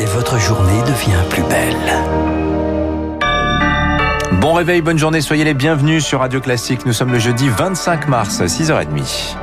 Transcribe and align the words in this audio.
et 0.00 0.04
votre 0.04 0.38
journée 0.38 0.80
devient 0.82 1.22
plus 1.28 1.42
belle. 1.42 1.76
Bon 4.40 4.52
réveil, 4.52 4.80
bonne 4.80 4.98
journée, 4.98 5.20
soyez 5.20 5.44
les 5.44 5.54
bienvenus 5.54 6.04
sur 6.04 6.20
Radio 6.20 6.40
Classique. 6.40 6.86
Nous 6.86 6.92
sommes 6.92 7.12
le 7.12 7.18
jeudi 7.18 7.48
25 7.48 8.08
mars, 8.08 8.40
6h30. 8.40 9.36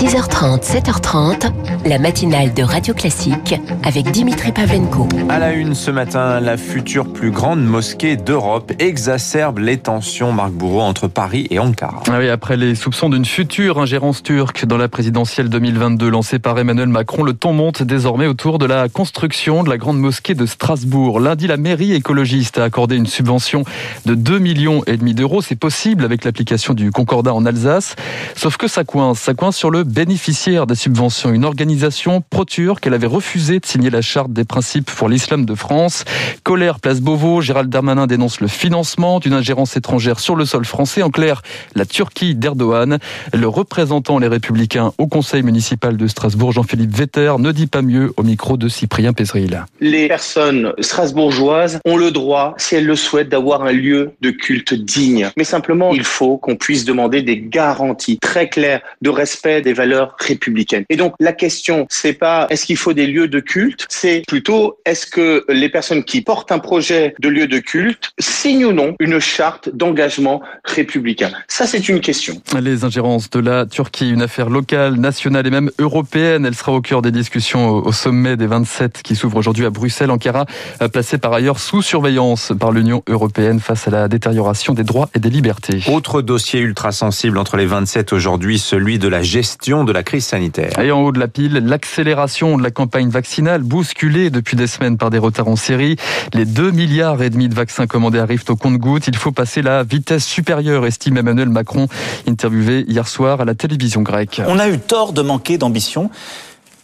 6h30, 0.00 0.62
7h30, 0.62 1.52
la 1.84 1.98
matinale 1.98 2.54
de 2.54 2.62
Radio 2.62 2.94
Classique 2.94 3.54
avec 3.84 4.10
Dimitri 4.10 4.50
Pavlenko. 4.50 5.06
À 5.28 5.38
la 5.38 5.52
une 5.52 5.74
ce 5.74 5.90
matin, 5.90 6.40
la 6.40 6.56
future 6.56 7.12
plus 7.12 7.30
grande 7.30 7.62
mosquée 7.62 8.16
d'Europe 8.16 8.72
exacerbe 8.78 9.58
les 9.58 9.76
tensions, 9.76 10.32
Marc 10.32 10.52
Bourreau, 10.52 10.80
entre 10.80 11.06
Paris 11.06 11.48
et 11.50 11.58
Ankara. 11.58 12.02
Ah 12.08 12.16
oui, 12.18 12.30
après 12.30 12.56
les 12.56 12.74
soupçons 12.74 13.10
d'une 13.10 13.26
future 13.26 13.78
ingérence 13.78 14.22
turque 14.22 14.64
dans 14.64 14.78
la 14.78 14.88
présidentielle 14.88 15.50
2022 15.50 16.08
lancée 16.08 16.38
par 16.38 16.58
Emmanuel 16.58 16.88
Macron, 16.88 17.22
le 17.22 17.34
ton 17.34 17.52
monte 17.52 17.82
désormais 17.82 18.26
autour 18.26 18.58
de 18.58 18.64
la 18.64 18.88
construction 18.88 19.62
de 19.64 19.68
la 19.68 19.76
grande 19.76 19.98
mosquée 19.98 20.32
de 20.32 20.46
Strasbourg. 20.46 21.20
Lundi, 21.20 21.46
la 21.46 21.58
mairie 21.58 21.92
écologiste 21.92 22.56
a 22.56 22.64
accordé 22.64 22.96
une 22.96 23.06
subvention 23.06 23.64
de 24.06 24.14
2 24.14 24.38
millions 24.38 24.82
et 24.86 24.96
demi 24.96 25.12
d'euros. 25.12 25.42
C'est 25.42 25.56
possible 25.56 26.06
avec 26.06 26.24
l'application 26.24 26.72
du 26.72 26.90
Concordat 26.90 27.34
en 27.34 27.44
Alsace. 27.44 27.96
Sauf 28.34 28.56
que 28.56 28.66
ça 28.66 28.84
coince. 28.84 29.18
Ça 29.18 29.34
coince 29.34 29.58
sur 29.58 29.70
le 29.70 29.89
bénéficiaire 29.90 30.66
des 30.66 30.74
subventions, 30.74 31.32
une 31.32 31.44
organisation 31.44 32.22
pro-turque. 32.30 32.86
Elle 32.86 32.94
avait 32.94 33.06
refusé 33.06 33.60
de 33.60 33.66
signer 33.66 33.90
la 33.90 34.00
charte 34.00 34.32
des 34.32 34.44
principes 34.44 34.90
pour 34.90 35.08
l'islam 35.08 35.44
de 35.44 35.54
France. 35.54 36.04
Colère, 36.44 36.80
place 36.80 37.00
Beauvau. 37.00 37.40
Gérald 37.40 37.68
Darmanin 37.68 38.06
dénonce 38.06 38.40
le 38.40 38.46
financement 38.46 39.18
d'une 39.18 39.34
ingérence 39.34 39.76
étrangère 39.76 40.20
sur 40.20 40.36
le 40.36 40.44
sol 40.44 40.64
français. 40.64 41.02
En 41.02 41.10
clair, 41.10 41.42
la 41.74 41.84
Turquie 41.84 42.34
d'Erdogan. 42.34 42.98
Le 43.34 43.48
représentant 43.48 44.18
Les 44.18 44.28
Républicains 44.28 44.92
au 44.98 45.08
conseil 45.08 45.42
municipal 45.42 45.96
de 45.96 46.06
Strasbourg, 46.06 46.52
Jean-Philippe 46.52 46.94
Vetter, 46.94 47.34
ne 47.38 47.50
dit 47.50 47.66
pas 47.66 47.82
mieux 47.82 48.12
au 48.16 48.22
micro 48.22 48.56
de 48.56 48.68
Cyprien 48.68 49.12
Pézril. 49.12 49.64
Les 49.80 50.08
personnes 50.08 50.72
strasbourgeoises 50.78 51.80
ont 51.84 51.96
le 51.96 52.10
droit, 52.12 52.54
si 52.58 52.76
elles 52.76 52.86
le 52.86 52.96
souhaitent, 52.96 53.28
d'avoir 53.28 53.62
un 53.62 53.72
lieu 53.72 54.12
de 54.20 54.30
culte 54.30 54.74
digne. 54.74 55.30
Mais 55.36 55.44
simplement, 55.44 55.92
il 55.92 56.04
faut 56.04 56.36
qu'on 56.36 56.56
puisse 56.56 56.84
demander 56.84 57.22
des 57.22 57.40
garanties 57.40 58.18
très 58.18 58.48
claires 58.48 58.80
de 59.02 59.10
respect 59.10 59.62
des 59.62 59.72
valeurs 59.80 60.14
républicaines. 60.18 60.84
Et 60.90 60.96
donc, 60.96 61.14
la 61.20 61.32
question, 61.32 61.86
c'est 61.88 62.12
pas 62.12 62.46
est-ce 62.50 62.66
qu'il 62.66 62.76
faut 62.76 62.92
des 62.92 63.06
lieux 63.06 63.28
de 63.28 63.40
culte, 63.40 63.86
c'est 63.88 64.22
plutôt 64.28 64.78
est-ce 64.84 65.06
que 65.06 65.44
les 65.48 65.70
personnes 65.70 66.04
qui 66.04 66.20
portent 66.20 66.52
un 66.52 66.58
projet 66.58 67.14
de 67.18 67.28
lieu 67.30 67.46
de 67.46 67.58
culte 67.58 68.12
signent 68.18 68.66
ou 68.66 68.72
non 68.72 68.94
une 69.00 69.18
charte 69.20 69.70
d'engagement 69.72 70.42
républicain. 70.64 71.30
Ça, 71.48 71.66
c'est 71.66 71.88
une 71.88 72.00
question. 72.00 72.34
Les 72.60 72.84
ingérences 72.84 73.30
de 73.30 73.40
la 73.40 73.64
Turquie, 73.64 74.10
une 74.10 74.20
affaire 74.22 74.50
locale, 74.50 74.96
nationale 74.96 75.46
et 75.46 75.50
même 75.50 75.70
européenne. 75.78 76.44
Elle 76.44 76.54
sera 76.54 76.72
au 76.72 76.82
cœur 76.82 77.00
des 77.00 77.12
discussions 77.12 77.70
au 77.70 77.92
sommet 77.92 78.36
des 78.36 78.46
27 78.46 79.02
qui 79.02 79.16
s'ouvrent 79.16 79.38
aujourd'hui 79.38 79.64
à 79.64 79.70
Bruxelles. 79.70 80.10
Ankara, 80.10 80.44
placé 80.92 81.16
par 81.16 81.32
ailleurs 81.32 81.58
sous 81.58 81.80
surveillance 81.80 82.52
par 82.58 82.70
l'Union 82.70 83.02
européenne 83.08 83.60
face 83.60 83.88
à 83.88 83.90
la 83.90 84.08
détérioration 84.08 84.74
des 84.74 84.84
droits 84.84 85.08
et 85.14 85.20
des 85.20 85.30
libertés. 85.30 85.80
Autre 85.90 86.20
dossier 86.20 86.60
ultra 86.60 86.92
sensible 86.92 87.38
entre 87.38 87.56
les 87.56 87.66
27 87.66 88.12
aujourd'hui, 88.12 88.58
celui 88.58 88.98
de 88.98 89.08
la 89.08 89.22
gestion 89.22 89.69
de 89.70 89.92
la 89.92 90.02
crise 90.02 90.26
sanitaire. 90.26 90.76
Et 90.80 90.90
en 90.90 91.00
haut 91.00 91.12
de 91.12 91.20
la 91.20 91.28
pile, 91.28 91.52
l'accélération 91.64 92.58
de 92.58 92.62
la 92.62 92.72
campagne 92.72 93.08
vaccinale, 93.08 93.62
bousculée 93.62 94.28
depuis 94.28 94.56
des 94.56 94.66
semaines 94.66 94.98
par 94.98 95.10
des 95.10 95.18
retards 95.18 95.46
en 95.46 95.54
série. 95.54 95.94
Les 96.34 96.44
2 96.44 96.72
milliards 96.72 97.22
et 97.22 97.30
demi 97.30 97.48
de 97.48 97.54
vaccins 97.54 97.86
commandés 97.86 98.18
arrivent 98.18 98.44
au 98.48 98.56
compte-gouttes. 98.56 99.06
Il 99.06 99.16
faut 99.16 99.30
passer 99.30 99.62
la 99.62 99.84
vitesse 99.84 100.26
supérieure, 100.26 100.86
estime 100.86 101.18
Emmanuel 101.18 101.50
Macron, 101.50 101.86
interviewé 102.26 102.84
hier 102.88 103.06
soir 103.06 103.40
à 103.40 103.44
la 103.44 103.54
télévision 103.54 104.02
grecque. 104.02 104.42
On 104.48 104.58
a 104.58 104.68
eu 104.68 104.80
tort 104.80 105.12
de 105.12 105.22
manquer 105.22 105.56
d'ambition, 105.56 106.10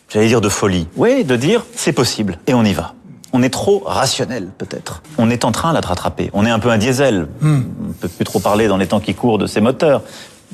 j'allais 0.09 0.29
dire 0.29 0.41
de 0.41 0.49
folie. 0.49 0.87
Oui, 0.95 1.25
de 1.25 1.35
dire 1.35 1.65
c'est 1.75 1.93
possible 1.93 2.39
et 2.47 2.55
on 2.55 2.65
y 2.65 2.73
va. 2.73 2.95
On 3.33 3.43
est 3.43 3.51
trop 3.51 3.83
rationnel, 3.85 4.49
peut-être. 4.57 5.03
On 5.19 5.29
est 5.29 5.45
en 5.45 5.51
train 5.51 5.73
là 5.73 5.81
de 5.81 5.87
rattraper. 5.87 6.31
On 6.33 6.47
est 6.47 6.51
un 6.51 6.61
peu 6.61 6.71
un 6.71 6.79
diesel. 6.79 7.27
Hmm. 7.41 7.63
On 7.83 7.89
ne 7.89 7.93
peut 7.93 8.09
plus 8.09 8.25
trop 8.25 8.39
parler 8.39 8.69
dans 8.69 8.77
les 8.77 8.87
temps 8.87 9.01
qui 9.01 9.15
courent 9.15 9.39
de 9.39 9.49
ces 9.49 9.61
moteurs 9.61 10.03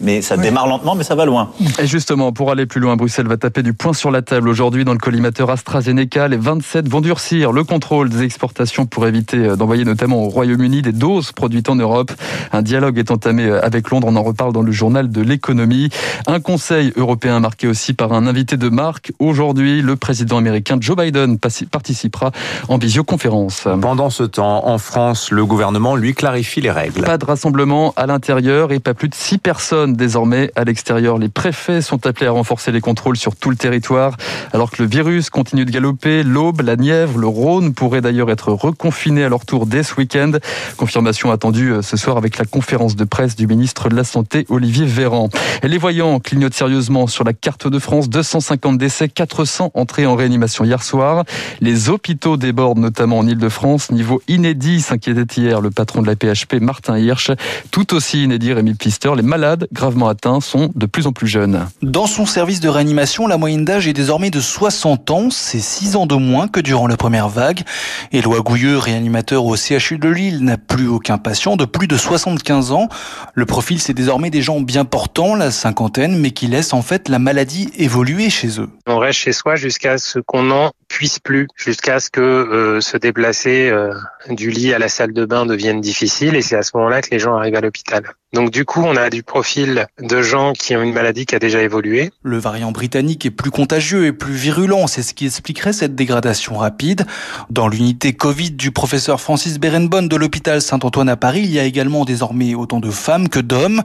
mais 0.01 0.23
ça 0.23 0.37
démarre 0.37 0.67
lentement, 0.67 0.95
mais 0.95 1.05
ça 1.05 1.15
va 1.15 1.25
loin. 1.25 1.51
Et 1.79 1.87
justement, 1.87 2.33
pour 2.33 2.51
aller 2.51 2.67
plus 2.67 2.81
loin, 2.81 2.97
Bruxelles 2.97 3.29
va 3.29 3.37
taper 3.37 3.63
du 3.63 3.73
poing 3.73 3.93
sur 3.93 4.11
la 4.11 4.23
table 4.23 4.49
aujourd'hui 4.49 4.85
dans 4.85 4.93
le 4.93 4.99
collimateur 4.99 5.51
AstraZeneca. 5.51 6.29
Les 6.29 6.37
27 6.37 6.89
vont 6.89 7.01
durcir 7.01 7.53
le 7.53 7.65
contrôle 7.65 8.09
des 8.09 8.23
exportations 8.23 8.87
pour 8.87 9.07
éviter 9.07 9.37
euh, 9.39 9.57
d'envoyer 9.57 9.85
notamment 9.85 10.23
au 10.23 10.29
Royaume-Uni 10.29 10.83
des 10.83 10.93
doses 10.93 11.33
produites 11.33 11.69
en 11.69 11.77
Europe. 11.77 12.13
Un 12.53 12.63
dialogue 12.63 12.99
est 12.99 13.11
entamé 13.11 13.45
euh, 13.45 13.65
avec 13.65 13.91
Londres, 13.91 14.09
on 14.11 14.17
en 14.17 14.23
reparle 14.23 14.53
dans 14.53 14.63
le 14.63 14.73
journal 14.73 15.11
de 15.11 15.21
l'économie. 15.21 15.91
Un 16.27 16.41
conseil 16.41 16.93
européen 16.97 17.41
marqué 17.41 17.67
aussi 17.69 17.93
par 17.93 18.13
un 18.13 18.27
invité 18.27 18.57
de 18.57 18.69
marque. 18.69 19.13
Aujourd'hui, 19.19 19.83
le 19.83 19.97
président 19.97 20.39
américain 20.39 20.77
Joe 20.81 20.97
Biden 20.97 21.39
participera 21.39 22.33
en 22.69 22.79
visioconférence. 22.79 23.69
Pendant 23.81 24.11
ce 24.11 24.23
temps, 24.23 24.67
en 24.69 24.79
France, 24.79 25.31
le 25.31 25.45
gouvernement 25.45 25.97
lui 25.97 26.15
clarifie 26.15 26.61
les 26.61 26.71
règles. 26.71 27.03
Pas 27.03 27.19
de 27.19 27.25
rassemblement 27.25 27.93
à 27.97 28.07
l'intérieur 28.07 28.73
et 28.73 28.81
pas 28.81 28.95
plus 28.95 29.09
de 29.09 29.15
6 29.15 29.39
personnes 29.39 29.82
désormais 29.89 30.51
à 30.57 30.65
l'extérieur. 30.65 31.19
Les 31.19 31.29
préfets 31.29 31.83
sont 31.83 32.07
appelés 32.07 32.27
à 32.27 32.31
renforcer 32.31 32.73
les 32.73 32.81
contrôles 32.81 33.17
sur 33.17 33.37
tout 33.37 33.51
le 33.51 33.57
territoire. 33.57 34.17
Alors 34.53 34.71
que 34.71 34.83
le 34.83 34.89
virus 34.89 35.31
continue 35.31 35.65
de 35.65 35.71
galoper, 35.71 36.23
l'Aube, 36.23 36.61
la 36.63 36.77
Nièvre, 36.77 37.19
le 37.19 37.27
Rhône 37.27 37.75
pourraient 37.75 38.01
d'ailleurs 38.01 38.31
être 38.31 38.53
reconfinés 38.53 39.25
à 39.25 39.29
leur 39.29 39.45
tour 39.45 39.67
dès 39.67 39.83
ce 39.83 39.95
week-end. 39.97 40.33
Confirmation 40.77 41.31
attendue 41.31 41.73
euh, 41.73 41.83
ce 41.83 41.97
soir 41.97 42.17
avec 42.17 42.39
la 42.39 42.45
conférence 42.45 42.97
de 42.97 43.05
presse 43.05 43.37
du 43.37 43.47
ministre 43.47 43.89
de 43.89 43.97
la 43.97 44.05
Santé, 44.05 44.47
Olivier 44.49 44.87
Véran. 44.87 45.29
Les 45.63 45.79
voyants 45.79 46.21
clignotent 46.21 46.55
sérieusement 46.55 47.07
sur 47.07 47.25
la 47.25 47.33
carte 47.33 47.69
de 47.69 47.79
France. 47.79 48.09
250 48.09 48.79
décès, 48.79 49.09
400 49.09 49.73
entrées 49.75 50.07
en 50.07 50.15
réanimation 50.15 50.65
hier 50.65 50.83
soir. 50.83 51.25
Les 51.61 51.89
hôpitaux 51.89 52.37
débordent 52.37 52.79
notamment 52.79 53.19
en 53.19 53.27
Ile-de-France. 53.27 53.91
Niveau 53.91 54.23
inédit, 54.29 54.81
s'inquiétait 54.81 55.41
hier 55.41 55.61
le 55.61 55.71
patron 55.71 56.03
de 56.03 56.07
la 56.07 56.17
PHP, 56.17 56.61
Martin 56.61 56.99
Hirsch. 56.99 57.31
Tout 57.71 57.95
aussi 57.95 58.25
inédit, 58.25 58.53
Rémi 58.53 58.75
Pfister. 58.75 59.13
Les 59.17 59.23
malades 59.23 59.67
gravement 59.73 60.09
atteints 60.09 60.41
sont 60.41 60.71
de 60.75 60.87
plus 60.87 61.07
en 61.07 61.13
plus 61.13 61.27
jeunes. 61.27 61.67
Dans 61.83 62.07
son 62.07 62.27
service 62.27 62.61
de 62.61 62.69
réanimation, 62.69 63.27
la 63.27 63.39
moyenne 63.39 63.65
d'âge 63.65 63.89
est 63.89 63.93
désormais 63.93 64.31
de 64.31 64.41
60 64.41 65.11
ans. 65.11 65.31
C'est 65.31 65.61
6 65.61 65.97
ans 65.97 66.07
de 66.07 66.15
moins 66.15 66.49
que 66.49 66.61
durant 66.61 66.87
la 66.87 66.97
première 66.97 67.29
vague. 67.29 67.63
Éloi 68.13 68.41
Gouilleux, 68.41 68.79
réanimateur 68.79 69.45
au 69.45 69.57
CHU 69.57 69.99
de 69.99 70.09
Lille, 70.09 70.45
n'a 70.45 70.59
plus 70.59 70.89
aucun 70.89 71.19
patient 71.19 71.57
de 71.57 71.65
plus 71.65 71.89
de 71.89 71.97
75 71.97 72.73
ans. 72.73 72.89
Le 73.35 73.47
profil, 73.47 73.81
c'est 73.81 73.95
désormais 73.95 74.31
des 74.31 74.43
gens 74.43 74.61
bien 74.61 74.85
portants, 74.85 75.35
la 75.35 75.51
cinquantaine, 75.51 76.19
mais 76.19 76.31
qui 76.31 76.47
laissent 76.47 76.75
en 76.75 76.83
fait 76.83 77.09
la 77.09 77.19
maladie 77.19 77.71
évoluer 77.77 78.31
chez 78.31 78.61
eux. 78.61 78.69
On 78.87 78.99
reste 78.99 79.21
chez 79.21 79.33
soi 79.33 79.57
jusqu'à 79.57 79.99
ce 79.99 80.19
qu'on 80.19 80.45
n'en 80.45 80.73
puisse 80.89 81.19
plus, 81.19 81.49
jusqu'à 81.57 82.01
ce 82.01 82.11
que 82.11 82.21
euh, 82.21 82.81
se 82.81 82.97
déplacer 82.97 83.71
euh, 83.71 83.95
du 84.29 84.51
lit 84.51 84.75
à 84.75 84.79
la 84.79 84.89
salle 84.89 85.13
de 85.13 85.25
bain 85.25 85.47
devienne 85.47 85.81
difficile 85.81 86.35
et 86.35 86.43
c'est 86.43 86.57
à 86.57 86.63
ce 86.63 86.73
moment-là 86.75 87.01
que 87.01 87.11
les 87.11 87.19
gens 87.19 87.37
arrivent 87.37 87.57
à 87.57 87.61
l'hôpital. 87.61 88.05
Donc 88.33 88.51
du 88.51 88.65
coup, 88.65 88.83
on 88.83 88.97
a 88.97 89.11
du 89.11 89.23
profil 89.23 89.87
de 90.01 90.23
gens 90.23 90.53
qui 90.55 90.75
ont 90.75 90.83
une 90.83 90.93
maladie 90.93 91.27
qui 91.27 91.35
a 91.35 91.39
déjà 91.39 91.63
évolué. 91.63 92.11
Le 92.23 92.39
variant 92.39 92.73
britannique 92.73 93.27
est 93.27 93.31
plus 93.31 93.51
contagieux 93.51 94.07
et 94.07 94.13
plus 94.13 94.33
virulent, 94.33 94.87
c'est 94.87 95.03
ce 95.03 95.15
qui 95.15 95.27
expliquerait 95.27 95.73
cette 95.73 95.95
dégradation 95.95 96.57
rapide. 96.57 97.07
Dans 97.51 97.69
l'unité 97.69 98.15
Covid 98.15 98.53
du 98.53 98.71
professeur 98.71 99.21
Francis 99.21 99.61
Berenbonne 99.61 100.09
de 100.09 100.17
l'hôpital 100.17 100.63
Saint-Antoine 100.63 101.09
à 101.09 101.17
Paris, 101.17 101.43
il 101.45 101.53
y 101.53 101.59
a 101.59 101.65
également 101.65 102.05
désormais 102.05 102.55
autant 102.55 102.81
de 102.81 102.91
femmes 102.91 103.29
que 103.29 103.39
d'hommes, 103.39 103.83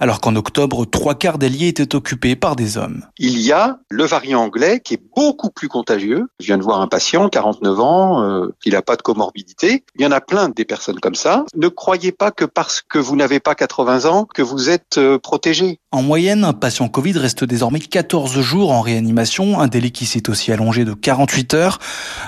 alors 0.00 0.20
qu'en 0.20 0.34
octobre, 0.36 0.84
trois 0.84 1.14
quarts 1.14 1.38
des 1.38 1.54
étaient 1.62 1.94
occupés 1.94 2.34
par 2.34 2.56
des 2.56 2.76
hommes. 2.76 3.04
Il 3.18 3.38
y 3.40 3.52
a 3.52 3.78
le 3.90 4.04
variant 4.04 4.42
anglais 4.42 4.80
qui 4.80 4.94
est 4.94 5.02
beaucoup 5.14 5.50
plus 5.50 5.68
contagieux. 5.68 6.26
Je 6.40 6.46
viens 6.46 6.58
de 6.58 6.64
voir 6.64 6.80
un 6.80 6.88
patient, 6.88 7.28
49 7.28 7.80
ans, 7.80 8.22
euh, 8.24 8.48
il 8.64 8.72
n'a 8.72 8.82
pas 8.82 8.96
de 8.96 9.02
comorbidité. 9.02 9.84
Il 9.96 10.02
y 10.02 10.06
en 10.06 10.10
a 10.10 10.20
plein 10.20 10.48
des 10.48 10.64
personnes 10.64 10.98
comme 10.98 11.14
ça. 11.14 11.44
Ne 11.54 11.68
croyez 11.68 12.10
pas 12.10 12.32
que 12.32 12.44
parce 12.44 12.82
que 12.82 12.98
vous 12.98 13.14
n'avez 13.14 13.38
pas 13.38 13.54
80 13.54 13.83
ans 13.84 14.26
que 14.32 14.42
vous 14.42 14.70
êtes 14.70 14.98
euh, 14.98 15.18
protégé. 15.18 15.78
En 15.92 16.02
moyenne, 16.02 16.44
un 16.44 16.52
patient 16.52 16.88
Covid 16.88 17.18
reste 17.18 17.44
désormais 17.44 17.78
14 17.78 18.40
jours 18.40 18.72
en 18.72 18.80
réanimation, 18.80 19.60
un 19.60 19.68
délai 19.68 19.90
qui 19.90 20.06
s'est 20.06 20.28
aussi 20.28 20.50
allongé 20.50 20.84
de 20.84 20.92
48 20.92 21.54
heures. 21.54 21.78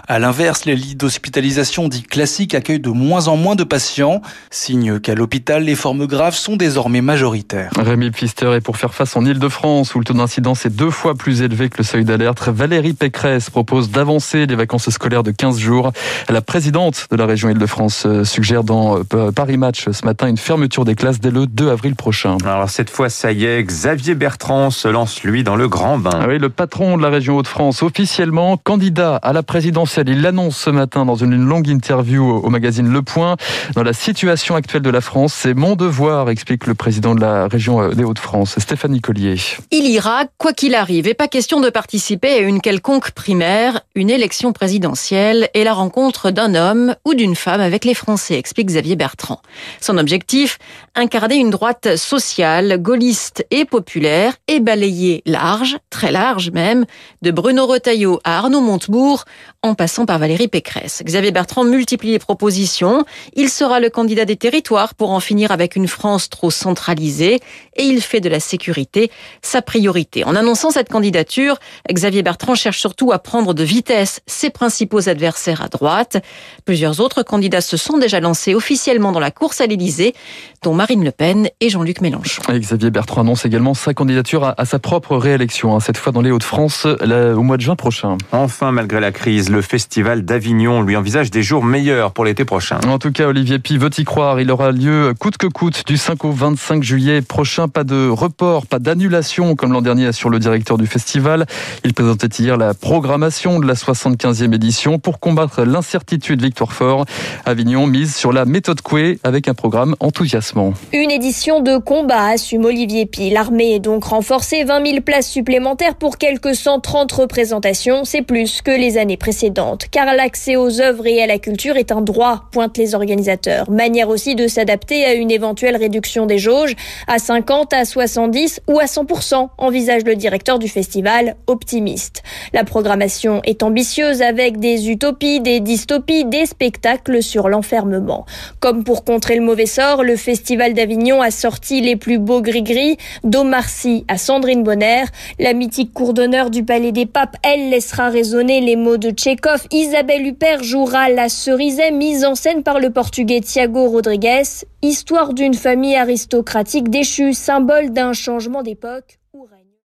À 0.07 0.19
l'inverse, 0.19 0.65
les 0.67 0.77
lits 0.77 0.95
d'hospitalisation 0.95 1.89
dits 1.89 2.03
classiques 2.03 2.55
accueillent 2.55 2.79
de 2.79 2.91
moins 2.91 3.27
en 3.27 3.37
moins 3.37 3.57
de 3.57 3.65
patients, 3.65 4.23
signe 4.51 5.01
qu'à 5.01 5.15
l'hôpital, 5.15 5.65
les 5.65 5.75
formes 5.75 6.07
graves 6.07 6.37
sont 6.37 6.57
désormais 6.57 7.01
majoritaires. 7.01 7.73
Rémi 7.77 8.11
Pfister 8.11 8.53
est 8.53 8.61
pour 8.61 8.77
faire 8.77 8.95
face 8.95 9.17
en 9.17 9.25
Ile-de-France, 9.25 9.95
où 9.95 9.99
le 9.99 10.05
taux 10.05 10.15
d'incidence 10.15 10.65
est 10.65 10.71
deux 10.71 10.91
fois 10.91 11.15
plus 11.15 11.43
élevé 11.43 11.69
que 11.69 11.79
le 11.79 11.85
seuil 11.85 12.05
d'alerte. 12.05 12.49
Valérie 12.49 12.93
Pécresse 12.93 13.51
propose 13.51 13.91
d'avancer 13.91 14.47
les 14.47 14.55
vacances 14.55 14.89
scolaires 14.91 15.23
de 15.23 15.33
15 15.33 15.59
jours. 15.59 15.93
La 16.29 16.41
présidente 16.41 17.07
de 17.11 17.17
la 17.17 17.27
région 17.27 17.51
Ile-de-France 17.51 18.05
euh, 18.07 18.25
suggère 18.25 18.63
dans 18.63 18.99
euh, 19.15 19.33
Paris 19.33 19.57
Match 19.57 19.89
ce 19.91 20.05
matin 20.05 20.29
une 20.29 20.37
fermeture 20.37 20.85
des 20.85 20.95
classes 20.95 21.21
dès 21.21 21.31
le 21.31 21.46
le 21.47 21.53
2 21.53 21.71
avril 21.71 21.95
prochain. 21.95 22.37
Alors 22.45 22.69
cette 22.69 22.91
fois, 22.91 23.09
ça 23.09 23.33
y 23.33 23.45
est, 23.45 23.63
Xavier 23.63 24.15
Bertrand 24.15 24.71
se 24.71 24.89
lance 24.89 25.23
lui 25.23 25.45
dans 25.45 25.57
le 25.57 25.69
grand 25.69 25.99
bain. 25.99 26.19
Ah 26.21 26.27
oui, 26.29 26.39
le 26.39 26.49
patron 26.49 26.97
de 26.97 27.03
la 27.03 27.09
région 27.09 27.37
Hauts-de-France, 27.37 27.83
officiellement 27.83 28.57
candidat 28.57 29.17
à 29.17 29.33
la 29.33 29.43
présidentielle. 29.43 30.09
Il 30.09 30.23
l'annonce 30.23 30.57
ce 30.57 30.71
matin 30.71 31.05
dans 31.05 31.15
une 31.15 31.37
longue 31.37 31.69
interview 31.69 32.29
au 32.29 32.51
magazine 32.51 32.89
Le 32.89 33.03
Point. 33.03 33.37
Dans 33.75 33.83
la 33.83 33.93
situation 33.93 34.57
actuelle 34.57 34.83
de 34.83 34.91
la 34.91 35.01
France, 35.01 35.35
c'est 35.35 35.55
mon 35.55 35.77
devoir, 35.77 36.31
explique 36.31 36.67
le 36.67 36.75
président 36.75 37.15
de 37.15 37.21
la 37.21 37.47
région 37.47 37.81
euh, 37.81 37.95
des 37.95 38.05
Hauts-de-France, 38.05 38.59
Stéphanie 38.59 39.01
Collier. 39.01 39.37
Il 39.71 39.87
ira, 39.87 40.25
quoi 40.39 40.53
qu'il 40.53 40.75
arrive, 40.75 41.07
et 41.07 41.15
pas 41.15 41.29
question 41.29 41.61
de 41.61 41.71
participer 41.71 42.33
à 42.33 42.39
une 42.39 42.61
quelconque 42.61 43.13
primaire, 43.13 43.81
une 43.95 44.11
élection 44.11 44.53
présidentielle 44.53 45.49
et 45.55 45.65
la 45.65 45.73
rencontre 45.73 46.31
d'un 46.31 46.55
homme 46.55 46.95
ou 47.05 47.15
d'une 47.15 47.37
femme 47.37 47.61
avec 47.61 47.85
les 47.85 47.95
Français, 47.95 48.39
explique 48.39 48.67
Xavier 48.67 48.97
Bertrand. 48.97 49.41
Son 49.81 49.99
objectif, 49.99 50.59
incarner 50.95 51.36
une 51.37 51.51
droite 51.51 51.97
sociale, 51.97 52.81
gaulliste 52.81 53.47
et 53.51 53.65
populaire 53.65 54.35
et 54.49 54.61
balayer 54.61 55.23
large, 55.27 55.77
très 55.91 56.11
large 56.11 56.51
même, 56.51 56.87
de 57.23 57.31
Bruno 57.31 57.67
Retailleau 57.67 58.21
à 58.25 58.39
Arnaud 58.39 58.61
Montebourg, 58.61 59.25
en 59.63 59.75
passant 59.75 60.07
par 60.07 60.19
Valérie 60.19 60.49
Pécresse. 60.49 61.03
Xavier 61.05 61.33
Bertrand 61.33 61.65
multiplie 61.65 62.13
les 62.13 62.19
propositions. 62.19 63.05
Il 63.35 63.51
sera 63.51 63.81
le 63.81 63.91
candidat 63.91 64.25
des 64.25 64.37
territoires 64.37 64.95
pour 64.95 65.11
en 65.11 65.21
finir 65.21 65.51
avec 65.51 65.77
une 65.77 65.89
France 65.89 66.31
trop 66.31 66.51
centralisée 66.51 67.41
et 67.77 67.83
il 67.83 68.01
fait 68.01 68.21
de 68.21 68.29
la 68.29 68.41
sécurité 68.41 69.11
sa 69.43 69.63
priorité. 69.63 70.25
En 70.25 70.37
annonçant 70.37 70.71
cette 70.71 70.89
candidature, 70.89 71.59
Xavier 71.93 72.23
Bertrand 72.23 72.55
cherche 72.55 72.79
surtout 72.79 73.13
à 73.13 73.19
prendre 73.19 73.53
de 73.53 73.65
vitesse 73.65 74.21
ses 74.27 74.51
principaux 74.51 75.09
adversaires 75.09 75.63
à 75.63 75.69
droite. 75.69 76.19
Plusieurs 76.65 77.01
autres 77.01 77.23
candidats 77.23 77.61
se 77.61 77.77
sont 77.77 77.99
déjà 77.99 78.21
lancés 78.21 78.55
officiellement 78.55 79.13
dans 79.13 79.21
la 79.21 79.31
course 79.31 79.61
à 79.61 79.67
l'Élysée, 79.67 80.15
dont 80.63 80.73
Marine 80.75 81.05
Le 81.05 81.11
Pen 81.11 81.26
et 81.61 81.71
Jean-Luc 81.71 82.03
Mélenchon. 82.03 82.43
Xavier 82.49 82.91
Bertrand 82.91 83.23
annonce 83.23 83.45
également 83.45 83.75
sa 83.75 83.95
candidature 83.95 84.55
à, 84.57 84.65
sa 84.65 84.79
propre 84.79 85.17
réélection, 85.17 85.75
hein, 85.75 85.81
cette 85.81 85.97
fois 85.97 86.13
dans 86.13 86.21
les 86.21 86.31
Hauts-de-France 86.31 86.87
au 86.87 87.43
mois 87.43 87.57
de 87.57 87.63
juin 87.63 87.75
prochain. 87.75 88.17
Enfin, 88.31 88.71
malgré 88.71 89.01
la 89.01 89.11
crise, 89.11 89.51
le 89.51 89.61
festival 89.61 90.25
d'Avignon 90.25 90.83
lui 90.83 90.97
envisage 90.97 91.33
des 91.33 91.43
jours 91.43 91.65
meilleurs 91.65 92.13
pour 92.13 92.25
l'été 92.25 92.45
prochain. 92.45 92.79
En 92.87 92.99
tout 92.99 93.11
cas, 93.11 93.27
Olivier 93.27 93.59
Pi 93.59 93.77
veut 93.77 93.91
y 93.99 94.05
croire. 94.05 94.41
Il 94.41 94.53
aura 94.53 94.71
lieu 94.71 95.15
coûte 95.19 95.37
que 95.37 95.49
coûte 95.49 95.85
du 95.87 95.97
5 95.97 96.25
au 96.25 96.31
25 96.31 96.85
juillet 96.85 97.23
prochain. 97.23 97.67
Pas 97.67 97.83
de 97.83 98.09
report, 98.09 98.67
pas 98.67 98.79
d'annulation 98.79 99.57
comme 99.57 99.73
l'an 99.73 99.83
dernier 99.83 100.13
sur 100.13 100.31
le 100.31 100.39
directeur 100.39 100.79
du 100.79 100.87
festival. 100.87 101.47
Il 101.83 101.93
présentait 101.93 102.29
hier 102.41 102.57
la 102.57 102.73
programmation 102.73 103.59
de 103.59 103.67
la 103.67 103.75
75e 103.75 104.55
édition 104.55 105.01
pour 105.01 105.19
combattre 105.19 105.65
l'incertitude 105.65 106.41
Victoire 106.41 106.73
Fort. 106.73 107.05
Avignon 107.47 107.89
mise 107.89 108.15
sur 108.15 108.33
la 108.33 108.45
méthode 108.45 108.81
Coué 108.81 109.19
avec 109.25 109.49
un 109.49 109.55
programme 109.55 109.97
enthousiasmant. 109.99 110.75
Une 110.93 111.06
édition 111.11 111.61
de 111.61 111.77
combat, 111.79 112.29
assume 112.29 112.65
Olivier 112.65 113.07
Pi. 113.07 113.31
L'armée 113.31 113.75
est 113.75 113.79
donc 113.79 114.05
renforcée, 114.05 114.65
20 114.65 114.87
000 114.87 115.01
places 115.01 115.29
supplémentaires 115.29 115.95
pour 115.95 116.19
quelques 116.19 116.55
130 116.55 117.13
représentations. 117.13 118.05
C'est 118.05 118.23
plus 118.23 118.63
que 118.63 118.71
les 118.71 118.99
années 118.99 119.17
précédentes. 119.17 119.87
Car 119.91 120.15
l'accès 120.15 120.57
aux 120.57 120.81
œuvres 120.81 121.07
et 121.07 121.23
à 121.23 121.27
la 121.27 121.39
culture 121.39 121.77
est 121.77 121.93
un 121.93 122.01
droit, 122.01 122.45
pointent 122.53 122.79
les 122.79 122.95
organisateurs. 122.95 123.71
Manière 123.71 124.09
aussi 124.09 124.35
de 124.35 124.49
s'adapter 124.49 125.05
à 125.05 125.15
une 125.15 125.31
éventuelle 125.31 125.77
réduction 125.77 126.27
des 126.27 126.39
jauges 126.39 126.75
à 127.07 127.19
50, 127.19 127.73
à 127.73 127.85
70 127.85 128.63
ou 128.69 128.79
à 128.81 128.87
100%, 128.87 129.49
envisage 129.59 130.03
le 130.05 130.17
directeur 130.17 130.59
du 130.59 130.69
festival, 130.69 131.37
optimiste. 131.47 132.23
La 132.53 132.65
programmation 132.65 133.41
est 133.45 133.63
ambitieuse 133.63 134.23
avec 134.23 134.59
des 134.59 134.91
utopies, 134.91 135.41
des 135.41 135.61
dystopies, 135.61 136.25
des 136.25 136.47
spectacles 136.47 137.23
sur 137.23 137.49
l'enfermement. 137.49 138.27
Comme 138.61 138.83
pour 138.83 139.05
contrer 139.05 139.37
le 139.37 139.43
mauvais 139.43 139.67
sort, 139.67 140.03
le 140.03 140.17
Festival 140.17 140.75
d'Avignon 140.75 140.96
a 141.21 141.31
sorti 141.31 141.81
les 141.81 141.97
plus 141.97 142.19
beaux 142.19 142.41
gris-gris, 142.41 142.97
d'Omar 143.23 143.69
Sy 143.69 144.05
à 144.09 144.19
Sandrine 144.19 144.63
Bonner. 144.63 145.05
La 145.39 145.53
mythique 145.53 145.93
cour 145.93 146.15
d'honneur 146.15 146.51
du 146.51 146.65
Palais 146.65 146.93
des 146.93 147.07
Papes, 147.07 147.37
elle 147.43 147.71
laissera 147.71 148.09
résonner 148.09 148.61
les 148.61 148.77
mots 148.77 148.97
de 148.97 149.11
Tchekhov. 149.11 149.67
Isabelle 149.71 150.27
Huppert 150.27 150.63
jouera 150.63 151.09
la 151.09 151.29
cerisée 151.29 151.91
mise 151.91 152.25
en 152.25 152.35
scène 152.35 152.63
par 152.63 152.81
le 152.81 152.91
portugais 152.91 153.41
Thiago 153.41 153.89
Rodrigues. 153.89 154.43
Histoire 154.83 155.35
d'une 155.35 155.55
famille 155.55 155.97
aristocratique 155.97 156.89
déchue, 156.89 157.35
symbole 157.35 157.91
d'un 157.93 158.13
changement 158.13 158.63
d'époque 158.63 159.19